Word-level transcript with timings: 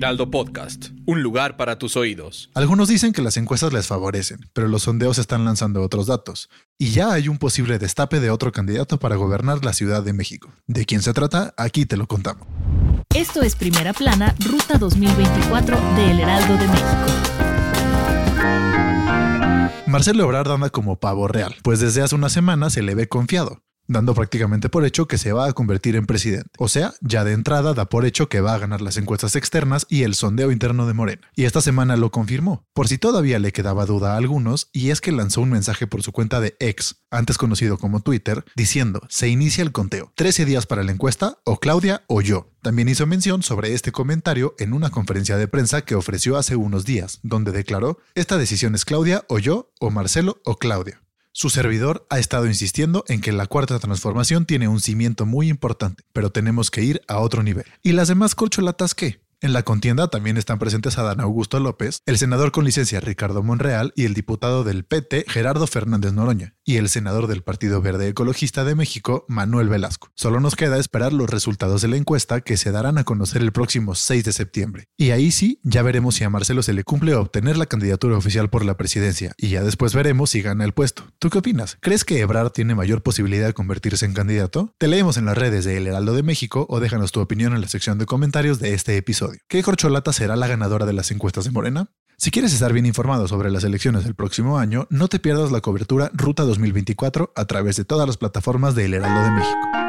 Heraldo 0.00 0.30
Podcast, 0.30 0.86
un 1.04 1.22
lugar 1.22 1.58
para 1.58 1.76
tus 1.76 1.94
oídos. 1.94 2.48
Algunos 2.54 2.88
dicen 2.88 3.12
que 3.12 3.20
las 3.20 3.36
encuestas 3.36 3.74
les 3.74 3.86
favorecen, 3.86 4.48
pero 4.54 4.66
los 4.66 4.84
sondeos 4.84 5.18
están 5.18 5.44
lanzando 5.44 5.82
otros 5.82 6.06
datos. 6.06 6.48
Y 6.78 6.92
ya 6.92 7.12
hay 7.12 7.28
un 7.28 7.36
posible 7.36 7.78
destape 7.78 8.18
de 8.18 8.30
otro 8.30 8.50
candidato 8.50 8.98
para 8.98 9.16
gobernar 9.16 9.62
la 9.62 9.74
Ciudad 9.74 10.02
de 10.02 10.14
México. 10.14 10.50
¿De 10.66 10.86
quién 10.86 11.02
se 11.02 11.12
trata? 11.12 11.52
Aquí 11.58 11.84
te 11.84 11.98
lo 11.98 12.06
contamos. 12.06 12.48
Esto 13.14 13.42
es 13.42 13.54
Primera 13.54 13.92
Plana, 13.92 14.34
Ruta 14.42 14.78
2024 14.78 15.78
de 15.96 16.10
El 16.12 16.20
Heraldo 16.20 16.56
de 16.56 16.66
México. 16.66 17.06
Marcelo 19.86 20.24
Ebrard 20.24 20.50
anda 20.50 20.70
como 20.70 20.98
pavo 20.98 21.28
real, 21.28 21.56
pues 21.62 21.78
desde 21.78 22.00
hace 22.00 22.14
una 22.14 22.30
semana 22.30 22.70
se 22.70 22.80
le 22.80 22.94
ve 22.94 23.06
confiado 23.06 23.60
dando 23.90 24.14
prácticamente 24.14 24.68
por 24.68 24.86
hecho 24.86 25.08
que 25.08 25.18
se 25.18 25.32
va 25.32 25.46
a 25.46 25.52
convertir 25.52 25.96
en 25.96 26.06
presidente. 26.06 26.50
O 26.58 26.68
sea, 26.68 26.94
ya 27.00 27.24
de 27.24 27.32
entrada 27.32 27.74
da 27.74 27.88
por 27.88 28.06
hecho 28.06 28.28
que 28.28 28.40
va 28.40 28.54
a 28.54 28.58
ganar 28.58 28.80
las 28.80 28.96
encuestas 28.96 29.34
externas 29.34 29.86
y 29.88 30.04
el 30.04 30.14
sondeo 30.14 30.52
interno 30.52 30.86
de 30.86 30.94
Morena. 30.94 31.22
Y 31.34 31.44
esta 31.44 31.60
semana 31.60 31.96
lo 31.96 32.10
confirmó, 32.10 32.64
por 32.72 32.86
si 32.86 32.98
todavía 32.98 33.40
le 33.40 33.52
quedaba 33.52 33.86
duda 33.86 34.14
a 34.14 34.16
algunos, 34.16 34.68
y 34.72 34.90
es 34.90 35.00
que 35.00 35.10
lanzó 35.10 35.40
un 35.40 35.50
mensaje 35.50 35.88
por 35.88 36.02
su 36.02 36.12
cuenta 36.12 36.40
de 36.40 36.56
X, 36.60 37.02
antes 37.10 37.36
conocido 37.36 37.78
como 37.78 38.00
Twitter, 38.00 38.44
diciendo, 38.54 39.02
se 39.08 39.28
inicia 39.28 39.62
el 39.62 39.72
conteo, 39.72 40.12
13 40.14 40.44
días 40.44 40.66
para 40.66 40.84
la 40.84 40.92
encuesta, 40.92 41.38
o 41.44 41.58
Claudia 41.58 42.04
o 42.06 42.20
yo. 42.20 42.48
También 42.62 42.88
hizo 42.88 43.06
mención 43.06 43.42
sobre 43.42 43.74
este 43.74 43.90
comentario 43.90 44.54
en 44.58 44.72
una 44.72 44.90
conferencia 44.90 45.36
de 45.36 45.48
prensa 45.48 45.82
que 45.82 45.96
ofreció 45.96 46.36
hace 46.36 46.54
unos 46.54 46.84
días, 46.84 47.18
donde 47.22 47.50
declaró, 47.50 47.98
esta 48.14 48.38
decisión 48.38 48.76
es 48.76 48.84
Claudia 48.84 49.24
o 49.28 49.40
yo, 49.40 49.72
o 49.80 49.90
Marcelo 49.90 50.40
o 50.44 50.56
Claudia. 50.56 51.00
Su 51.32 51.48
servidor 51.48 52.06
ha 52.10 52.18
estado 52.18 52.46
insistiendo 52.46 53.04
en 53.06 53.20
que 53.20 53.30
la 53.30 53.46
cuarta 53.46 53.78
transformación 53.78 54.46
tiene 54.46 54.66
un 54.66 54.80
cimiento 54.80 55.26
muy 55.26 55.48
importante, 55.48 56.02
pero 56.12 56.30
tenemos 56.30 56.72
que 56.72 56.82
ir 56.82 57.02
a 57.06 57.18
otro 57.18 57.44
nivel. 57.44 57.66
¿Y 57.82 57.92
las 57.92 58.08
demás 58.08 58.34
corcholatas 58.34 58.96
qué? 58.96 59.20
En 59.42 59.54
la 59.54 59.62
contienda 59.62 60.08
también 60.08 60.36
están 60.36 60.58
presentes 60.58 60.98
Adán 60.98 61.18
Augusto 61.20 61.60
López, 61.60 62.02
el 62.04 62.18
senador 62.18 62.52
con 62.52 62.66
licencia 62.66 63.00
Ricardo 63.00 63.42
Monreal 63.42 63.94
y 63.96 64.04
el 64.04 64.12
diputado 64.12 64.64
del 64.64 64.84
PT 64.84 65.24
Gerardo 65.28 65.66
Fernández 65.66 66.12
Noroña, 66.12 66.56
y 66.62 66.76
el 66.76 66.90
senador 66.90 67.26
del 67.26 67.42
Partido 67.42 67.80
Verde 67.80 68.08
Ecologista 68.08 68.64
de 68.64 68.74
México 68.74 69.24
Manuel 69.28 69.70
Velasco. 69.70 70.10
Solo 70.14 70.40
nos 70.40 70.56
queda 70.56 70.76
esperar 70.76 71.14
los 71.14 71.30
resultados 71.30 71.80
de 71.80 71.88
la 71.88 71.96
encuesta 71.96 72.42
que 72.42 72.58
se 72.58 72.70
darán 72.70 72.98
a 72.98 73.04
conocer 73.04 73.40
el 73.40 73.50
próximo 73.50 73.94
6 73.94 74.24
de 74.24 74.32
septiembre. 74.34 74.88
Y 74.98 75.12
ahí 75.12 75.30
sí, 75.30 75.58
ya 75.62 75.80
veremos 75.80 76.16
si 76.16 76.24
a 76.24 76.28
Marcelo 76.28 76.62
se 76.62 76.74
le 76.74 76.84
cumple 76.84 77.14
obtener 77.14 77.56
la 77.56 77.64
candidatura 77.64 78.18
oficial 78.18 78.50
por 78.50 78.66
la 78.66 78.76
presidencia, 78.76 79.32
y 79.38 79.48
ya 79.48 79.62
después 79.62 79.94
veremos 79.94 80.28
si 80.28 80.42
gana 80.42 80.66
el 80.66 80.74
puesto. 80.74 81.06
¿Tú 81.18 81.30
qué 81.30 81.38
opinas? 81.38 81.78
¿Crees 81.80 82.04
que 82.04 82.20
Ebrard 82.20 82.50
tiene 82.50 82.74
mayor 82.74 83.02
posibilidad 83.02 83.46
de 83.46 83.54
convertirse 83.54 84.04
en 84.04 84.12
candidato? 84.12 84.74
Te 84.76 84.86
leemos 84.86 85.16
en 85.16 85.24
las 85.24 85.38
redes 85.38 85.64
de 85.64 85.78
El 85.78 85.86
Heraldo 85.86 86.12
de 86.12 86.22
México 86.22 86.66
o 86.68 86.78
déjanos 86.78 87.10
tu 87.10 87.20
opinión 87.20 87.54
en 87.54 87.62
la 87.62 87.68
sección 87.68 87.96
de 87.96 88.04
comentarios 88.04 88.58
de 88.58 88.74
este 88.74 88.98
episodio. 88.98 89.29
¿Qué 89.48 89.62
corcholata 89.62 90.12
será 90.12 90.36
la 90.36 90.46
ganadora 90.46 90.86
de 90.86 90.92
las 90.92 91.10
encuestas 91.10 91.44
de 91.44 91.50
Morena? 91.50 91.90
Si 92.16 92.30
quieres 92.30 92.52
estar 92.52 92.72
bien 92.72 92.84
informado 92.84 93.26
sobre 93.28 93.50
las 93.50 93.64
elecciones 93.64 94.04
del 94.04 94.14
próximo 94.14 94.58
año, 94.58 94.86
no 94.90 95.08
te 95.08 95.18
pierdas 95.18 95.52
la 95.52 95.62
cobertura 95.62 96.10
Ruta 96.12 96.42
2024 96.42 97.32
a 97.34 97.44
través 97.46 97.76
de 97.76 97.84
todas 97.84 98.06
las 98.06 98.18
plataformas 98.18 98.74
de 98.74 98.84
El 98.84 98.94
Heraldo 98.94 99.22
de 99.22 99.30
México. 99.30 99.80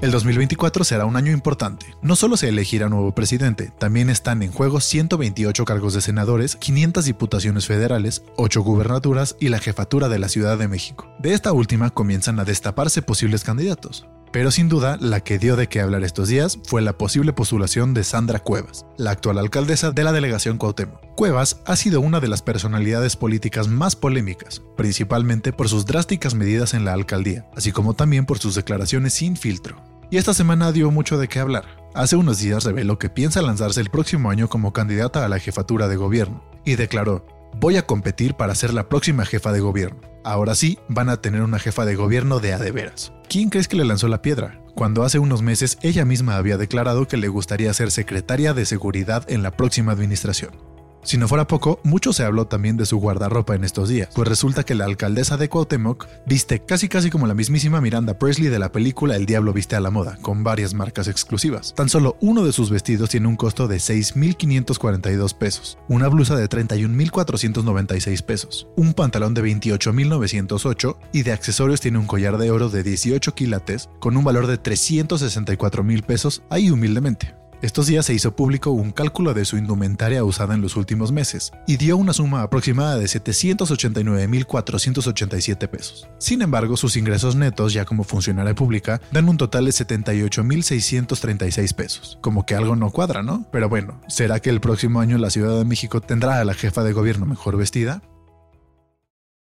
El 0.00 0.12
2024 0.12 0.82
será 0.84 1.04
un 1.04 1.16
año 1.16 1.30
importante. 1.30 1.84
No 2.00 2.16
solo 2.16 2.38
se 2.38 2.48
elegirá 2.48 2.88
nuevo 2.88 3.14
presidente, 3.14 3.70
también 3.78 4.08
están 4.08 4.42
en 4.42 4.50
juego 4.50 4.80
128 4.80 5.66
cargos 5.66 5.92
de 5.92 6.00
senadores, 6.00 6.56
500 6.56 7.04
diputaciones 7.04 7.66
federales, 7.66 8.22
8 8.36 8.62
gubernaturas 8.62 9.36
y 9.38 9.50
la 9.50 9.58
jefatura 9.58 10.08
de 10.08 10.18
la 10.18 10.30
Ciudad 10.30 10.56
de 10.56 10.68
México. 10.68 11.06
De 11.18 11.34
esta 11.34 11.52
última 11.52 11.90
comienzan 11.90 12.40
a 12.40 12.46
destaparse 12.46 13.02
posibles 13.02 13.44
candidatos. 13.44 14.06
Pero 14.32 14.52
sin 14.52 14.68
duda, 14.68 14.96
la 15.00 15.20
que 15.20 15.38
dio 15.38 15.56
de 15.56 15.68
qué 15.68 15.80
hablar 15.80 16.04
estos 16.04 16.28
días 16.28 16.58
fue 16.64 16.82
la 16.82 16.92
posible 16.92 17.32
postulación 17.32 17.94
de 17.94 18.04
Sandra 18.04 18.38
Cuevas, 18.38 18.86
la 18.96 19.10
actual 19.10 19.38
alcaldesa 19.38 19.90
de 19.90 20.04
la 20.04 20.12
delegación 20.12 20.56
Cuauhtémoc. 20.56 21.00
Cuevas 21.16 21.60
ha 21.66 21.74
sido 21.74 22.00
una 22.00 22.20
de 22.20 22.28
las 22.28 22.40
personalidades 22.40 23.16
políticas 23.16 23.66
más 23.66 23.96
polémicas, 23.96 24.62
principalmente 24.76 25.52
por 25.52 25.68
sus 25.68 25.84
drásticas 25.84 26.34
medidas 26.34 26.74
en 26.74 26.84
la 26.84 26.92
alcaldía, 26.92 27.46
así 27.56 27.72
como 27.72 27.94
también 27.94 28.24
por 28.24 28.38
sus 28.38 28.54
declaraciones 28.54 29.14
sin 29.14 29.36
filtro. 29.36 29.82
Y 30.12 30.16
esta 30.16 30.32
semana 30.32 30.70
dio 30.70 30.90
mucho 30.92 31.18
de 31.18 31.28
qué 31.28 31.40
hablar. 31.40 31.64
Hace 31.94 32.14
unos 32.14 32.38
días 32.38 32.62
reveló 32.62 32.98
que 32.98 33.10
piensa 33.10 33.42
lanzarse 33.42 33.80
el 33.80 33.90
próximo 33.90 34.30
año 34.30 34.48
como 34.48 34.72
candidata 34.72 35.24
a 35.24 35.28
la 35.28 35.40
jefatura 35.40 35.88
de 35.88 35.96
gobierno, 35.96 36.44
y 36.64 36.76
declaró, 36.76 37.26
voy 37.58 37.76
a 37.76 37.86
competir 37.86 38.34
para 38.34 38.54
ser 38.54 38.72
la 38.72 38.88
próxima 38.88 39.24
jefa 39.24 39.52
de 39.52 39.60
gobierno. 39.60 40.00
Ahora 40.24 40.54
sí, 40.54 40.78
van 40.88 41.08
a 41.08 41.20
tener 41.20 41.42
una 41.42 41.58
jefa 41.58 41.84
de 41.84 41.94
gobierno 41.94 42.40
de 42.40 42.52
a 42.52 42.58
de 42.58 42.72
veras. 42.72 43.12
¿Quién 43.28 43.48
crees 43.48 43.68
que 43.68 43.76
le 43.76 43.84
lanzó 43.84 44.08
la 44.08 44.22
piedra? 44.22 44.60
Cuando 44.74 45.02
hace 45.02 45.18
unos 45.18 45.42
meses 45.42 45.78
ella 45.82 46.04
misma 46.04 46.36
había 46.36 46.56
declarado 46.56 47.06
que 47.06 47.16
le 47.16 47.28
gustaría 47.28 47.72
ser 47.74 47.90
secretaria 47.90 48.54
de 48.54 48.64
seguridad 48.64 49.24
en 49.30 49.42
la 49.42 49.50
próxima 49.50 49.92
administración. 49.92 50.69
Si 51.02 51.16
no 51.16 51.28
fuera 51.28 51.46
poco, 51.46 51.80
mucho 51.82 52.12
se 52.12 52.24
habló 52.24 52.46
también 52.46 52.76
de 52.76 52.86
su 52.86 52.98
guardarropa 52.98 53.54
en 53.54 53.64
estos 53.64 53.88
días, 53.88 54.10
pues 54.14 54.28
resulta 54.28 54.64
que 54.64 54.74
la 54.74 54.84
alcaldesa 54.84 55.36
de 55.36 55.48
Cuauhtémoc 55.48 56.06
viste 56.26 56.60
casi 56.60 56.88
casi 56.88 57.10
como 57.10 57.26
la 57.26 57.34
mismísima 57.34 57.80
Miranda 57.80 58.18
Presley 58.18 58.48
de 58.48 58.58
la 58.58 58.70
película 58.70 59.16
El 59.16 59.26
Diablo 59.26 59.52
viste 59.52 59.76
a 59.76 59.80
la 59.80 59.90
moda, 59.90 60.18
con 60.20 60.44
varias 60.44 60.74
marcas 60.74 61.08
exclusivas. 61.08 61.74
Tan 61.74 61.88
solo 61.88 62.16
uno 62.20 62.44
de 62.44 62.52
sus 62.52 62.70
vestidos 62.70 63.10
tiene 63.10 63.28
un 63.28 63.36
costo 63.36 63.66
de 63.66 63.76
6.542 63.78 65.34
pesos, 65.34 65.78
una 65.88 66.08
blusa 66.08 66.36
de 66.36 66.48
31.496 66.48 68.22
pesos, 68.22 68.68
un 68.76 68.92
pantalón 68.92 69.34
de 69.34 69.42
28.908 69.42 70.96
y 71.12 71.22
de 71.22 71.32
accesorios 71.32 71.80
tiene 71.80 71.98
un 71.98 72.06
collar 72.06 72.36
de 72.36 72.50
oro 72.50 72.68
de 72.68 72.82
18 72.82 73.34
quilates 73.34 73.88
con 74.00 74.16
un 74.16 74.24
valor 74.24 74.46
de 74.46 74.62
364.000 74.62 76.02
pesos 76.04 76.42
ahí 76.50 76.70
humildemente. 76.70 77.39
Estos 77.62 77.88
días 77.88 78.06
se 78.06 78.14
hizo 78.14 78.34
público 78.34 78.70
un 78.70 78.90
cálculo 78.90 79.34
de 79.34 79.44
su 79.44 79.58
indumentaria 79.58 80.24
usada 80.24 80.54
en 80.54 80.62
los 80.62 80.76
últimos 80.76 81.12
meses 81.12 81.52
y 81.66 81.76
dio 81.76 81.98
una 81.98 82.14
suma 82.14 82.40
aproximada 82.40 82.96
de 82.96 83.04
789.487 83.04 85.68
pesos. 85.68 86.08
Sin 86.18 86.40
embargo, 86.40 86.78
sus 86.78 86.96
ingresos 86.96 87.36
netos 87.36 87.74
ya 87.74 87.84
como 87.84 88.02
funcionaria 88.02 88.54
pública 88.54 89.02
dan 89.12 89.28
un 89.28 89.36
total 89.36 89.66
de 89.66 89.72
78.636 89.72 91.74
pesos. 91.74 92.16
Como 92.22 92.46
que 92.46 92.54
algo 92.54 92.76
no 92.76 92.92
cuadra, 92.92 93.22
¿no? 93.22 93.46
Pero 93.52 93.68
bueno, 93.68 94.00
¿será 94.08 94.40
que 94.40 94.48
el 94.48 94.62
próximo 94.62 95.00
año 95.00 95.18
la 95.18 95.28
Ciudad 95.28 95.58
de 95.58 95.66
México 95.66 96.00
tendrá 96.00 96.40
a 96.40 96.44
la 96.46 96.54
jefa 96.54 96.82
de 96.82 96.94
gobierno 96.94 97.26
mejor 97.26 97.58
vestida? 97.58 98.00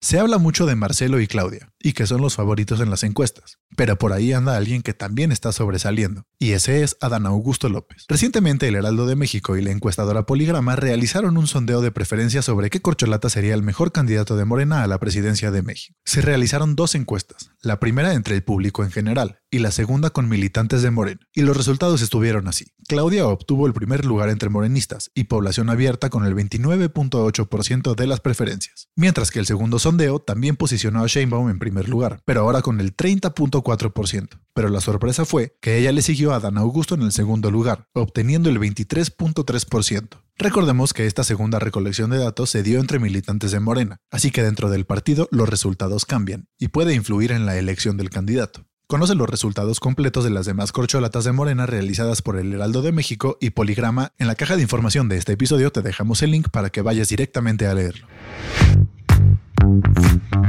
Se 0.00 0.18
habla 0.18 0.38
mucho 0.38 0.64
de 0.64 0.76
Marcelo 0.76 1.20
y 1.20 1.26
Claudia, 1.26 1.74
y 1.80 1.92
que 1.92 2.06
son 2.06 2.22
los 2.22 2.36
favoritos 2.36 2.80
en 2.80 2.88
las 2.88 3.02
encuestas, 3.02 3.58
pero 3.76 3.96
por 3.96 4.12
ahí 4.12 4.32
anda 4.32 4.56
alguien 4.56 4.82
que 4.82 4.94
también 4.94 5.32
está 5.32 5.52
sobresaliendo, 5.52 6.24
y 6.38 6.52
ese 6.52 6.82
es 6.82 6.96
Adán 7.00 7.26
Augusto 7.26 7.68
López. 7.68 8.04
Recientemente 8.08 8.68
el 8.68 8.74
Heraldo 8.74 9.06
de 9.06 9.16
México 9.16 9.56
y 9.56 9.62
la 9.62 9.70
encuestadora 9.70 10.26
Poligrama 10.26 10.76
realizaron 10.76 11.36
un 11.36 11.46
sondeo 11.46 11.80
de 11.80 11.90
preferencia 11.90 12.42
sobre 12.42 12.70
qué 12.70 12.80
corcholata 12.80 13.30
sería 13.30 13.54
el 13.54 13.62
mejor 13.62 13.92
candidato 13.92 14.36
de 14.36 14.44
Morena 14.44 14.82
a 14.82 14.86
la 14.86 14.98
presidencia 14.98 15.50
de 15.50 15.62
México. 15.62 15.96
Se 16.04 16.20
realizaron 16.20 16.76
dos 16.76 16.94
encuestas, 16.94 17.50
la 17.62 17.80
primera 17.80 18.14
entre 18.14 18.34
el 18.34 18.42
público 18.42 18.84
en 18.84 18.90
general, 18.90 19.40
y 19.50 19.58
la 19.58 19.70
segunda 19.70 20.10
con 20.10 20.28
militantes 20.28 20.82
de 20.82 20.90
Morena, 20.90 21.20
y 21.32 21.42
los 21.42 21.56
resultados 21.56 22.02
estuvieron 22.02 22.48
así. 22.48 22.66
Claudia 22.86 23.26
obtuvo 23.26 23.66
el 23.66 23.74
primer 23.74 24.04
lugar 24.04 24.28
entre 24.28 24.48
morenistas 24.48 25.10
y 25.14 25.24
población 25.24 25.70
abierta 25.70 26.10
con 26.10 26.24
el 26.24 26.34
29.8% 26.34 27.94
de 27.94 28.06
las 28.06 28.20
preferencias, 28.20 28.88
mientras 28.96 29.30
que 29.30 29.38
el 29.38 29.46
segundo 29.46 29.78
sondeo 29.78 30.20
también 30.20 30.56
posicionó 30.56 31.02
a 31.02 31.06
Sheinbaum 31.06 31.50
en 31.50 31.58
primer 31.58 31.88
lugar, 31.88 32.22
pero 32.24 32.40
ahora 32.40 32.62
con 32.62 32.80
el 32.80 32.94
30.4%. 33.62 34.28
Pero 34.54 34.68
la 34.68 34.80
sorpresa 34.80 35.24
fue 35.24 35.56
que 35.60 35.78
ella 35.78 35.92
le 35.92 36.02
siguió 36.02 36.32
a 36.32 36.40
Dan 36.40 36.58
Augusto 36.58 36.94
en 36.94 37.02
el 37.02 37.12
segundo 37.12 37.50
lugar, 37.50 37.86
obteniendo 37.92 38.48
el 38.50 38.58
23.3%. 38.58 40.08
Recordemos 40.36 40.92
que 40.92 41.06
esta 41.06 41.24
segunda 41.24 41.58
recolección 41.58 42.10
de 42.10 42.18
datos 42.18 42.50
se 42.50 42.62
dio 42.62 42.80
entre 42.80 42.98
militantes 42.98 43.50
de 43.50 43.60
Morena, 43.60 43.98
así 44.10 44.30
que 44.30 44.42
dentro 44.42 44.70
del 44.70 44.84
partido 44.86 45.28
los 45.32 45.48
resultados 45.48 46.04
cambian 46.04 46.48
y 46.58 46.68
puede 46.68 46.94
influir 46.94 47.32
en 47.32 47.44
la 47.44 47.56
elección 47.56 47.96
del 47.96 48.10
candidato. 48.10 48.64
Conoce 48.86 49.14
los 49.14 49.28
resultados 49.28 49.80
completos 49.80 50.24
de 50.24 50.30
las 50.30 50.46
demás 50.46 50.72
corcholatas 50.72 51.24
de 51.24 51.32
Morena 51.32 51.66
realizadas 51.66 52.22
por 52.22 52.38
el 52.38 52.54
Heraldo 52.54 52.80
de 52.80 52.90
México 52.90 53.36
y 53.38 53.50
Poligrama. 53.50 54.14
En 54.16 54.28
la 54.28 54.34
caja 54.34 54.56
de 54.56 54.62
información 54.62 55.10
de 55.10 55.18
este 55.18 55.32
episodio 55.34 55.70
te 55.70 55.82
dejamos 55.82 56.22
el 56.22 56.30
link 56.30 56.48
para 56.48 56.70
que 56.70 56.80
vayas 56.80 57.10
directamente 57.10 57.66
a 57.66 57.74
leerlo. 57.74 58.06